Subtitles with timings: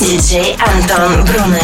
[0.00, 1.62] Диджей Антон Брунер.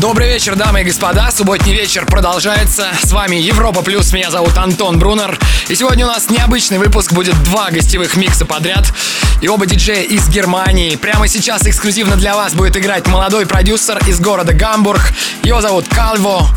[0.00, 1.30] Добрый вечер, дамы и господа.
[1.30, 2.88] Субботний вечер продолжается.
[3.02, 4.12] С вами Европа Плюс.
[4.12, 5.38] Меня зовут Антон Брунер.
[5.68, 7.12] И сегодня у нас необычный выпуск.
[7.12, 8.92] Будет два гостевых микса подряд.
[9.40, 10.96] И оба диджея из Германии.
[10.96, 15.02] Прямо сейчас эксклюзивно для вас будет играть молодой продюсер из города Гамбург.
[15.42, 16.48] Его зовут Кальво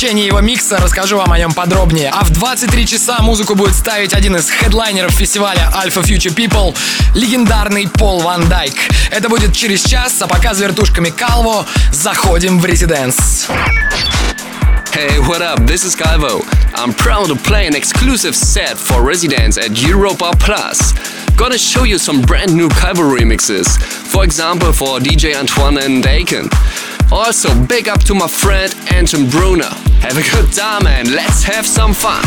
[0.00, 2.08] течение его микса расскажу вам о нем подробнее.
[2.08, 6.74] А в 23 часа музыку будет ставить один из хедлайнеров фестиваля Alpha Future People,
[7.14, 8.72] легендарный Пол Ван Дайк.
[9.10, 13.48] Это будет через час, а пока с вертушками Калво заходим в резиденс.
[14.94, 15.66] Hey, what up?
[15.66, 16.46] This is Calvo.
[16.74, 20.94] I'm proud to play an exclusive set for residents at Europa Plus.
[21.36, 23.78] Gonna show you some brand new Calvo remixes.
[23.78, 26.48] For example, for DJ Antoine and Dakin.
[27.12, 29.68] Also, big up to my friend Anton Bruner.
[30.00, 32.22] Have a good time and let's have some fun.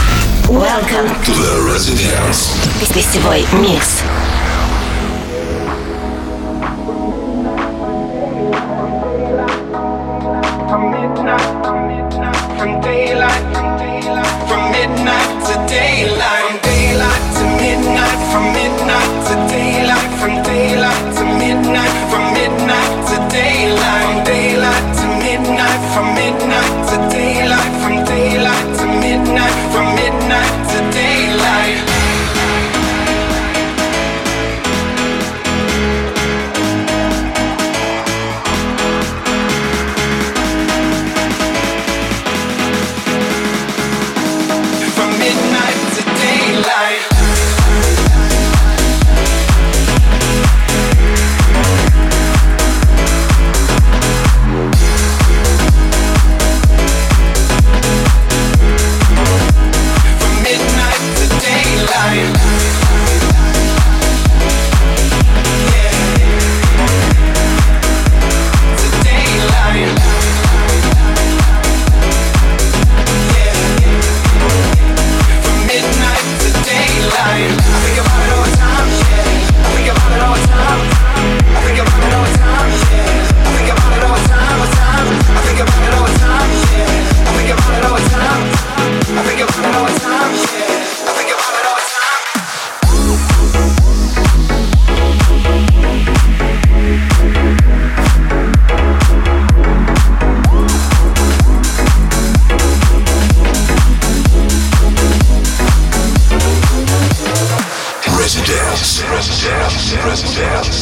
[0.49, 2.51] Welcome to the Residence.
[2.93, 3.23] This is
[3.61, 4.42] Mix.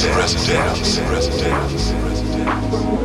[0.10, 0.98] Residence.
[1.00, 1.00] presidents.
[1.10, 1.92] presidents.
[1.92, 3.01] presidents.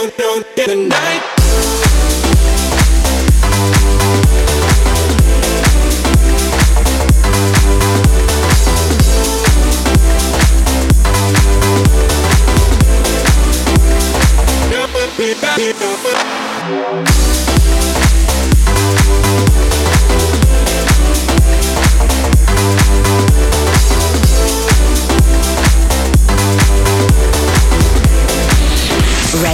[0.00, 1.22] down, down in the night.
[15.18, 16.19] Be back, be back.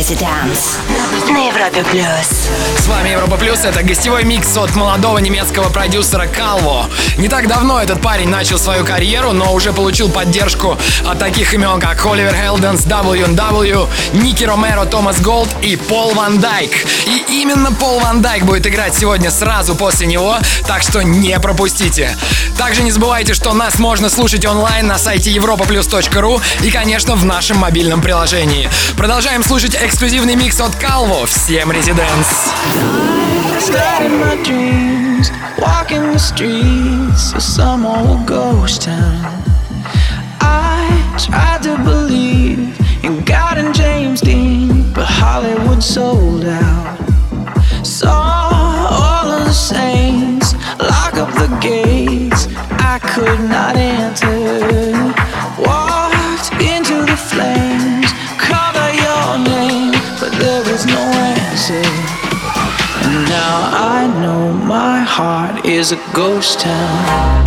[0.06, 0.85] to dance.
[3.64, 6.86] Это гостевой микс от молодого немецкого продюсера Калво.
[7.18, 11.80] Не так давно этот парень начал свою карьеру, но уже получил поддержку от таких имен,
[11.80, 16.70] как Оливер Хелденс, W&W, Ники Ромеро, Томас Голд и Пол Ван Дайк.
[17.06, 20.36] И именно Пол Ван Дайк будет играть сегодня сразу после него,
[20.68, 22.16] так что не пропустите.
[22.56, 27.58] Также не забывайте, что нас можно слушать онлайн на сайте europaplus.ru и, конечно, в нашем
[27.58, 28.70] мобильном приложении.
[28.96, 31.26] Продолжаем слушать эксклюзивный микс от Калво.
[31.26, 32.52] Всем DJM Residence.
[35.58, 39.42] Walking the streets of some old ghost town.
[40.40, 46.98] I tried to believe in God and James Dean, but Hollywood sold out.
[47.82, 48.10] Saw
[48.90, 52.48] all of the saints lock up the gates.
[52.78, 54.25] I could not enter.
[63.24, 67.44] now I know my heart is a ghost town.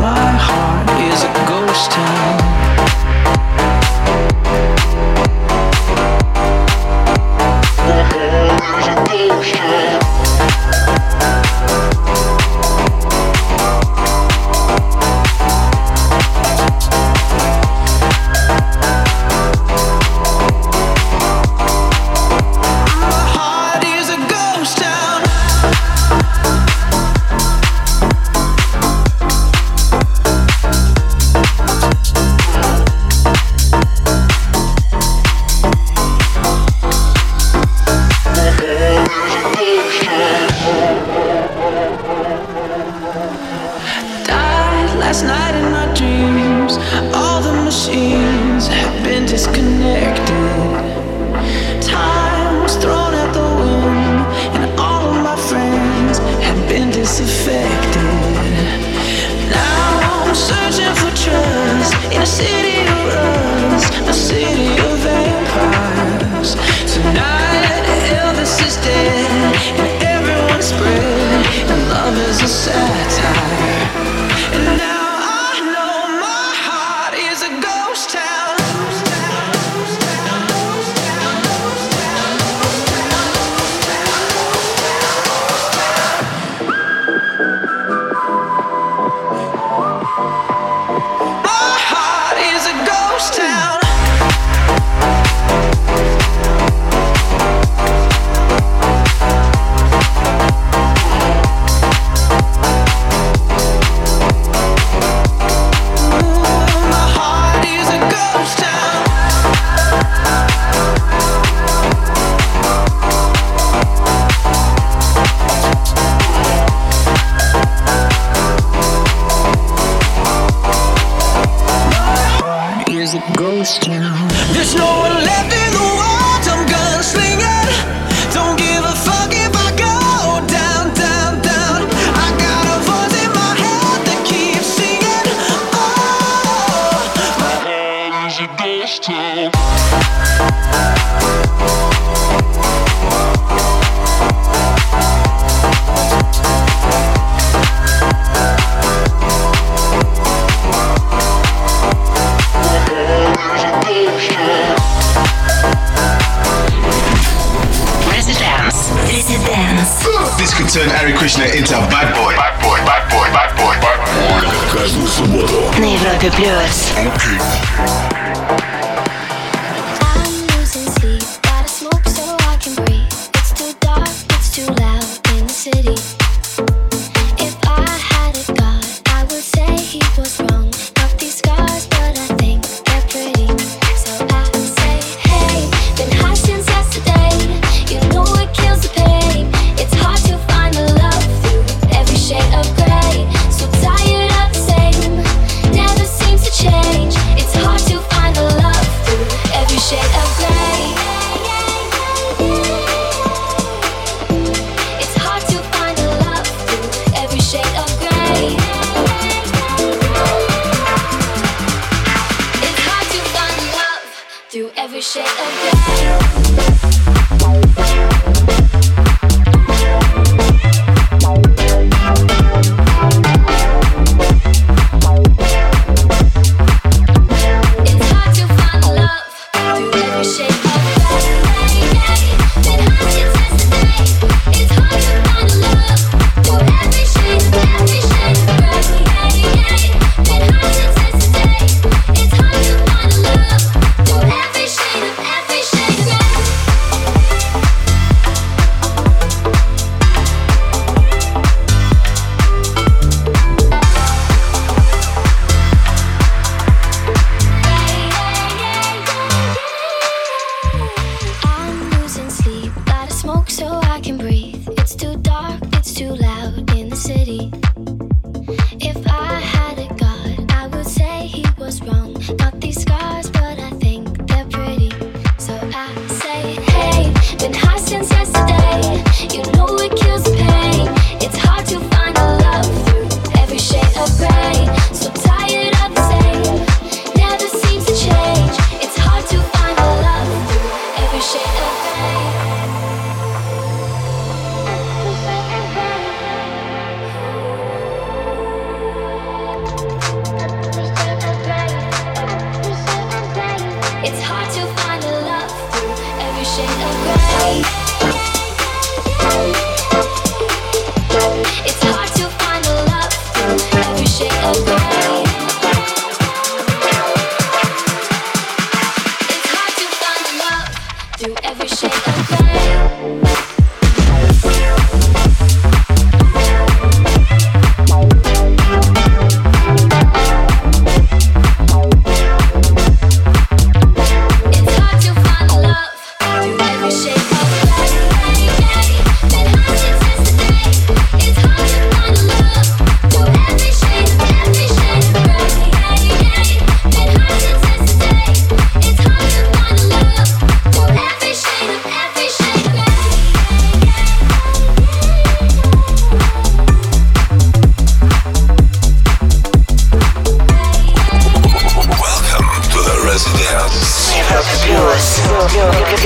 [0.00, 2.45] My heart is a ghost town.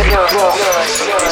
[0.06, 0.32] yours.
[0.32, 1.06] yours.
[1.06, 1.29] yours.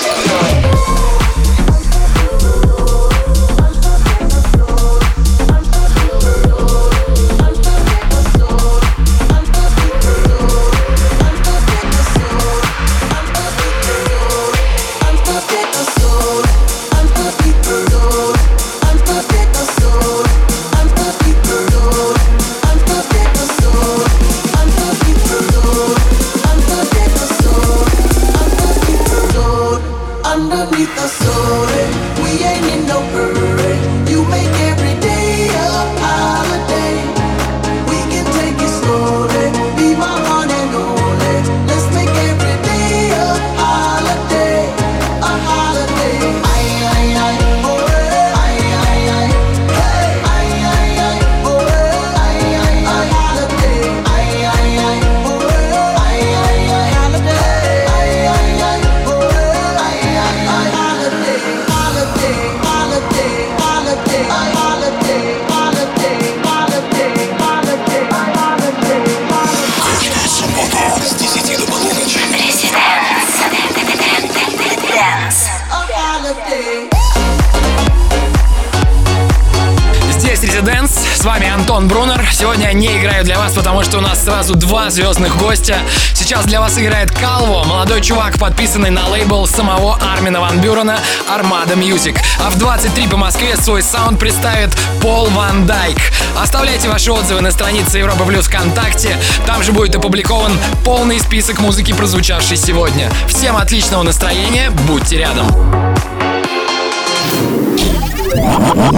[86.48, 92.18] Для вас играет Калво, молодой чувак, подписанный на лейбл самого Армина Ван Бюрена Armada Music.
[92.40, 94.70] А в 23 по Москве свой саунд представит
[95.02, 95.98] Пол Ван Дайк.
[96.40, 99.14] Оставляйте ваши отзывы на странице Европа Плюс ВКонтакте.
[99.46, 100.52] Там же будет опубликован
[100.84, 103.10] полный список музыки, прозвучавшей сегодня.
[103.28, 105.46] Всем отличного настроения, будьте рядом.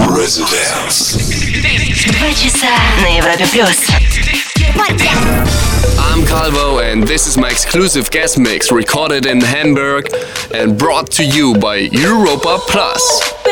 [0.08, 1.18] Residence.
[2.12, 2.68] Два часа
[3.02, 4.49] на Европе Плюс.
[5.98, 10.08] I'm Calvo, and this is my exclusive guest mix recorded in Hamburg
[10.54, 13.49] and brought to you by Europa Plus.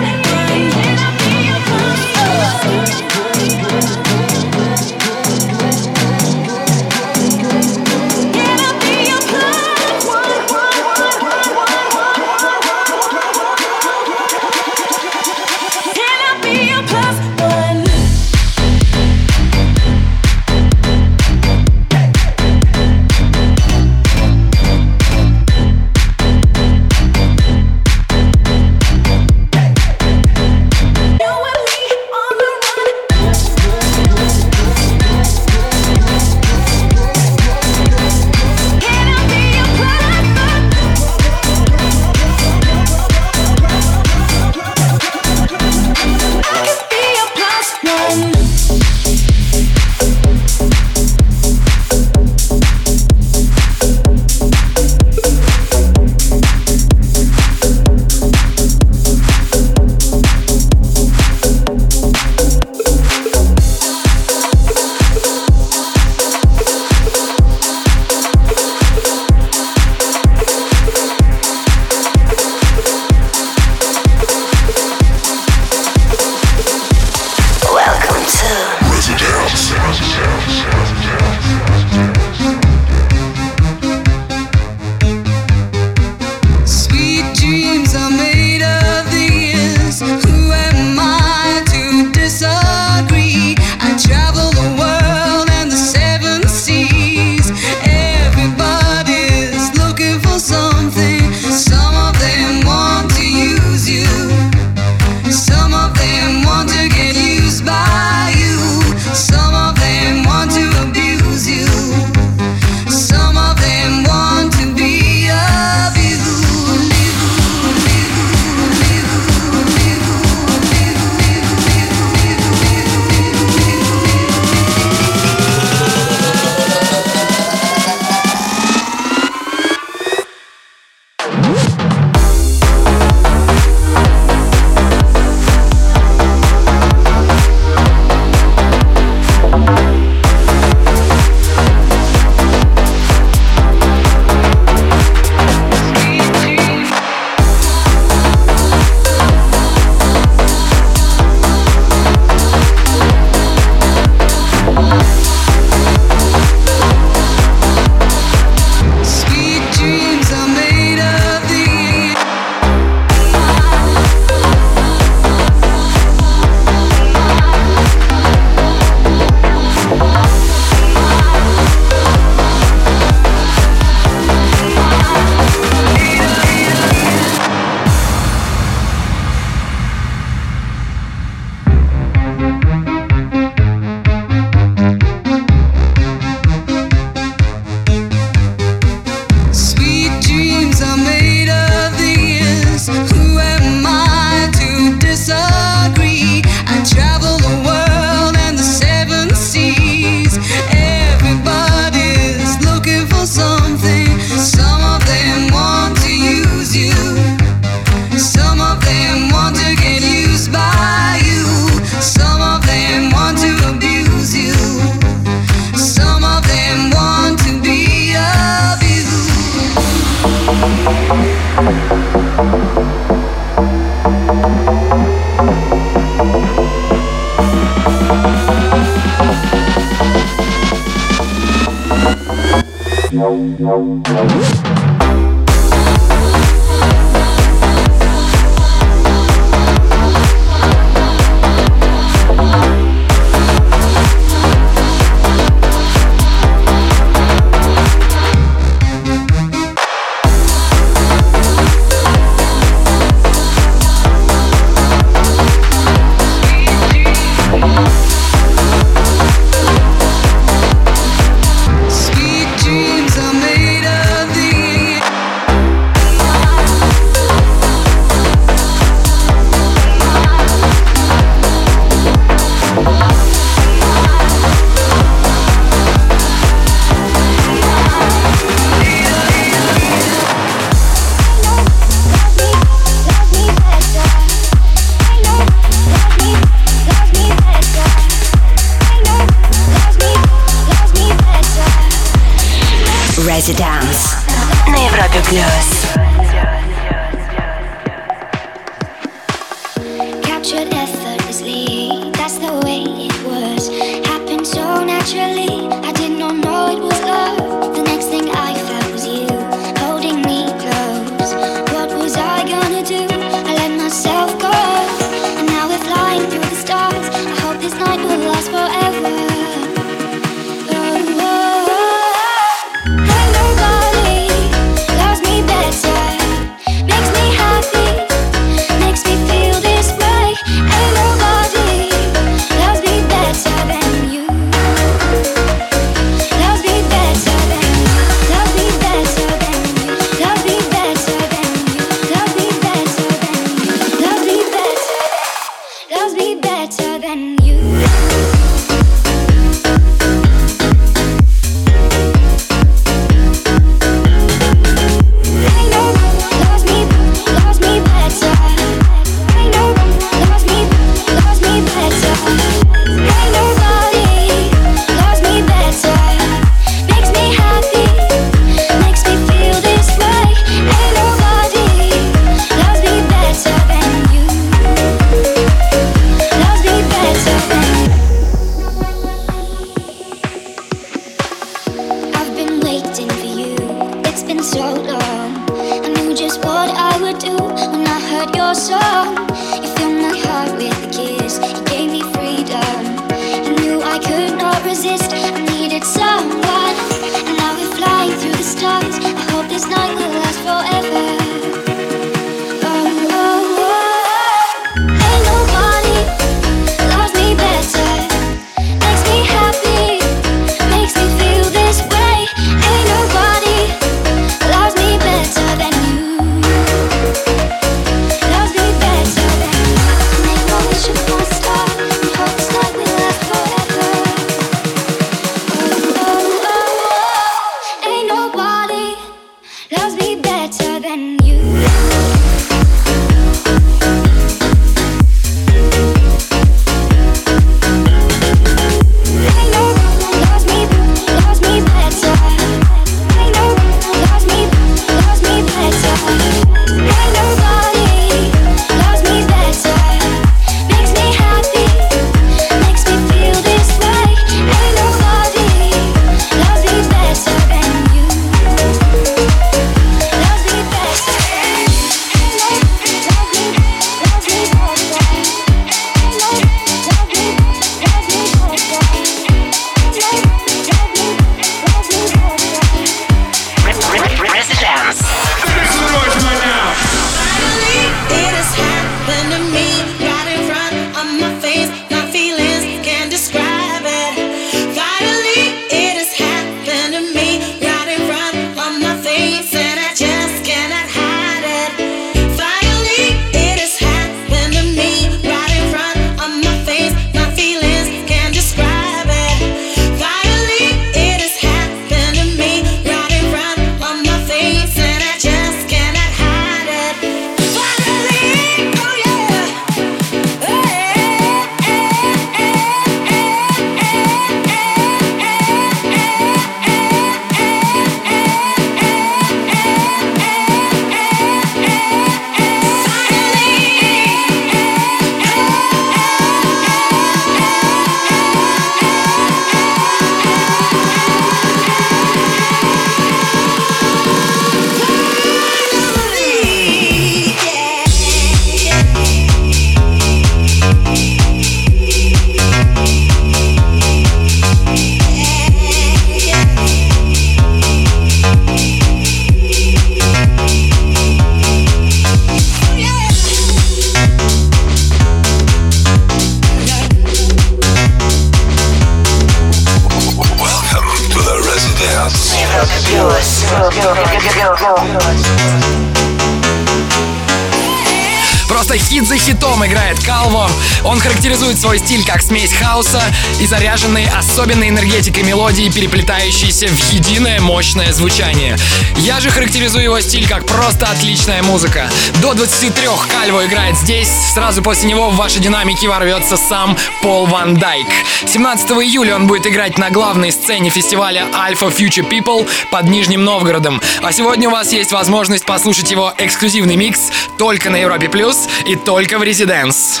[571.86, 573.00] Стиль как смесь хаоса
[573.38, 578.56] и заряженной особенной энергетикой мелодии, переплетающейся в единое мощное звучание.
[578.96, 581.88] Я же характеризую его стиль как просто отличная музыка.
[582.20, 584.08] До 23 Кальво играет здесь.
[584.34, 587.86] Сразу после него в ваши динамики ворвется сам Пол Ван Дайк.
[588.26, 593.80] 17 июля он будет играть на главной сцене фестиваля Alpha Future People под Нижним Новгородом.
[594.02, 598.74] А сегодня у вас есть возможность послушать его эксклюзивный микс только на Европе Плюс и
[598.74, 600.00] только в Residence.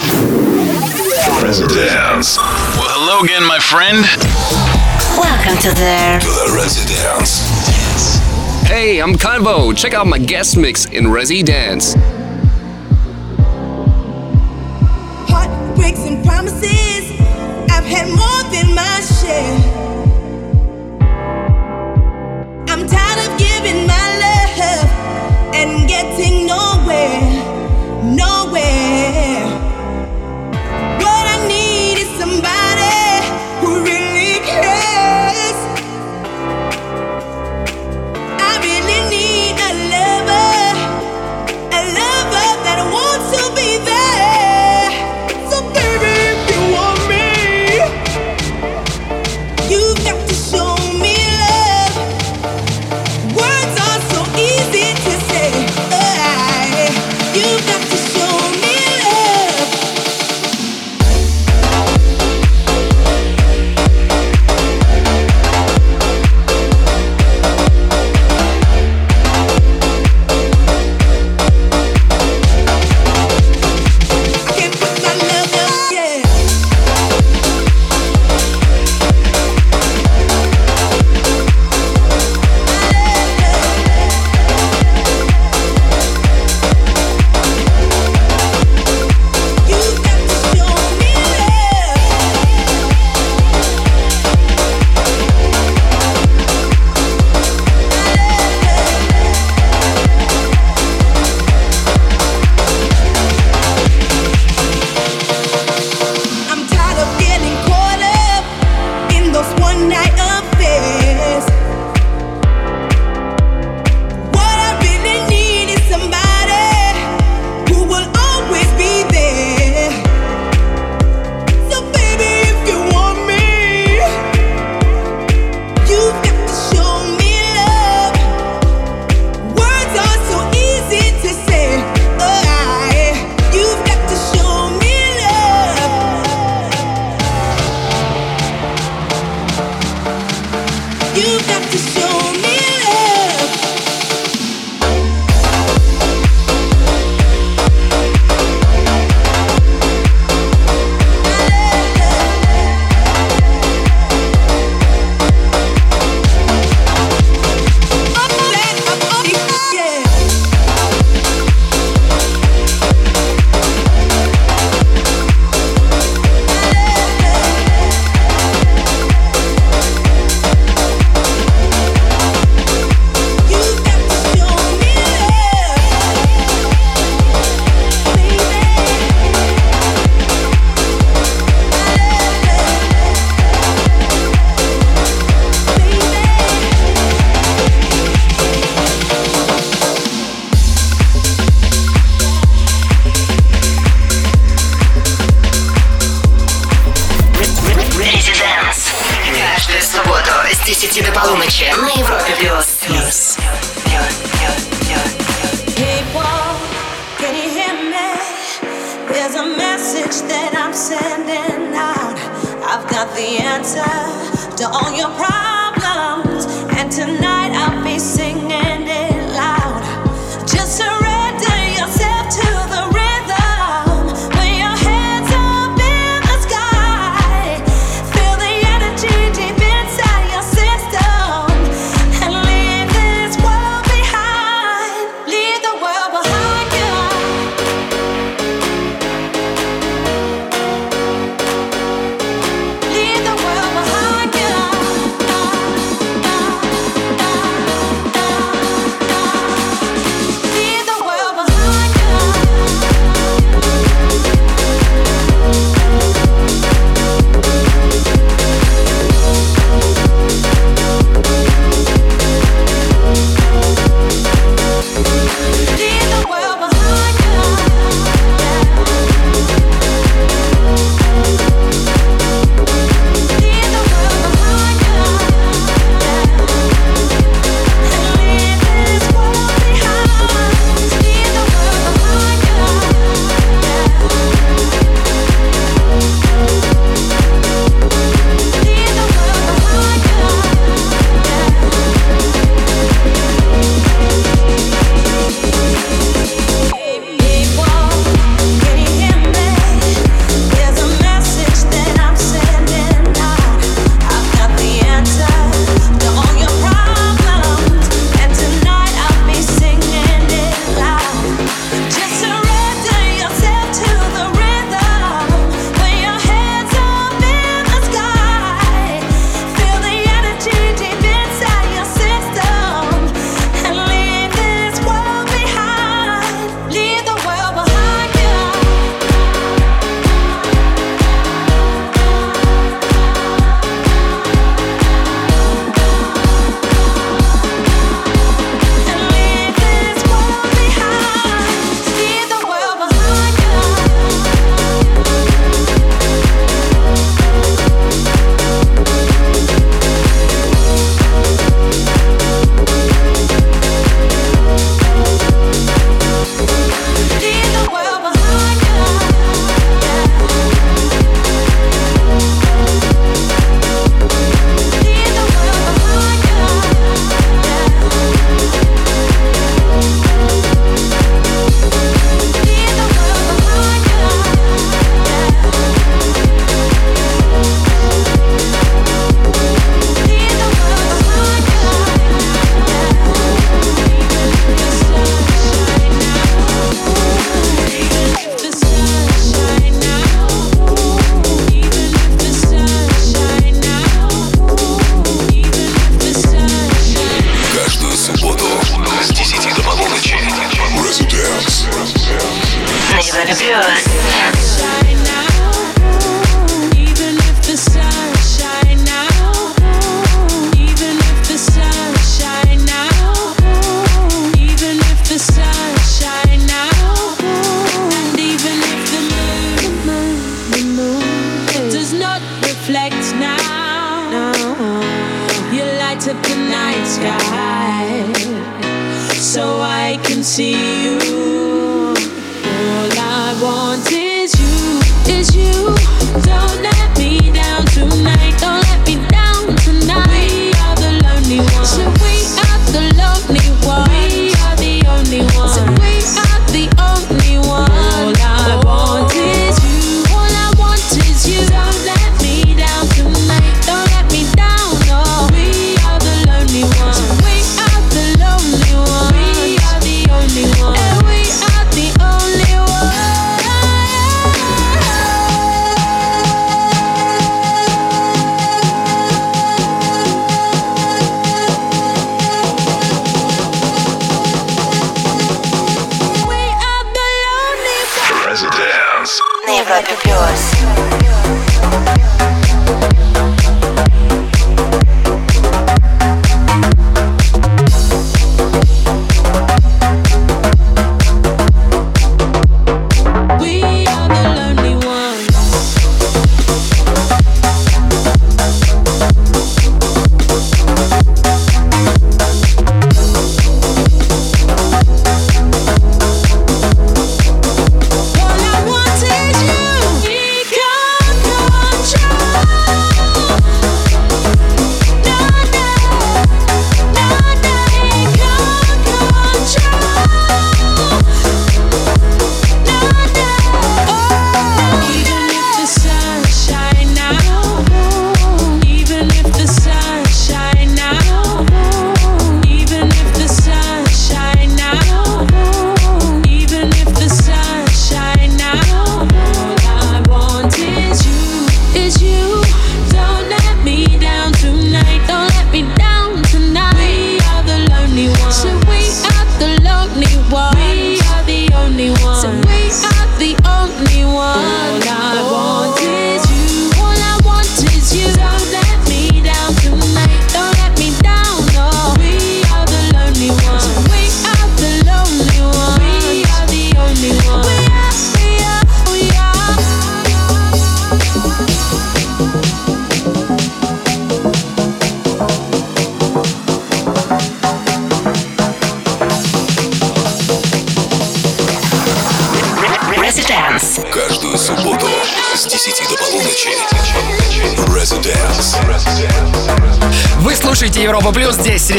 [1.42, 2.38] Residence.
[2.38, 4.04] Well, hello again, my friend.
[5.18, 7.40] Welcome to the, to the Residence.
[8.68, 9.72] Hey, I'm Calvo.
[9.72, 11.94] Check out my guest mix in Resi Dance.
[15.28, 17.10] Heartbreaks and promises,
[17.70, 19.58] I've had more than my share.
[22.68, 24.90] I'm tired of giving my love
[25.54, 27.25] and getting nowhere, nowhere.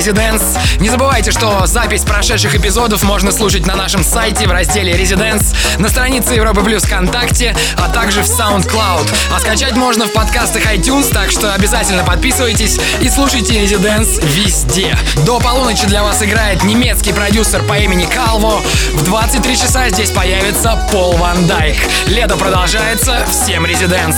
[0.07, 0.41] Резиденс.
[0.79, 5.89] Не забывайте, что запись прошедших эпизодов можно слушать на нашем сайте в разделе Резиденс, на
[5.89, 9.13] странице Европа Плюс ВКонтакте, а также в SoundCloud.
[9.35, 14.97] А скачать можно в подкастах iTunes, так что обязательно подписывайтесь и слушайте Резиденс везде.
[15.25, 18.61] До полуночи для вас играет немецкий продюсер по имени Калво.
[18.93, 21.75] В 23 часа здесь появится Пол Ван Дайк.
[22.07, 23.25] Лето продолжается.
[23.29, 24.15] Всем Резиденс.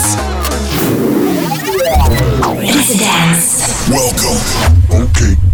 [2.61, 3.89] Residence.
[3.89, 5.07] Welcome.
[5.07, 5.48] Okay.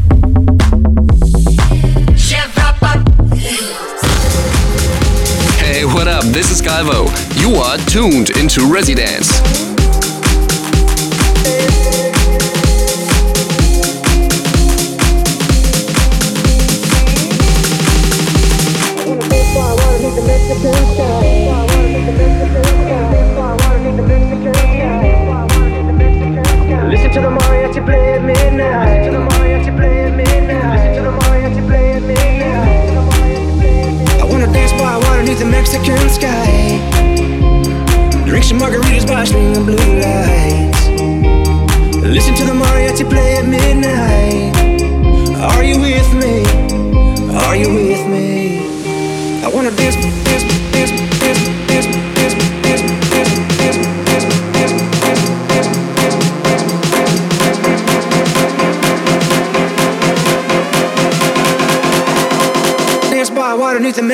[5.96, 6.26] What up?
[6.26, 7.06] This is Calvo.
[7.40, 9.65] You are tuned into Residence.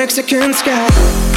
[0.02, 1.31] Mexican sky.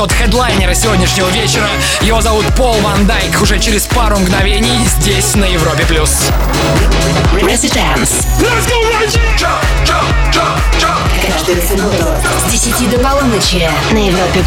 [0.00, 1.66] от хедлайнера сегодняшнего вечера.
[2.02, 3.40] Его зовут Пол Ван Дайк.
[3.40, 5.84] Уже через пару мгновений здесь, на Европе+.
[5.86, 6.28] плюс.
[7.34, 8.26] Residence.
[11.20, 12.14] Каждую субботу
[12.46, 14.42] с 10 до полуночи на Европе+.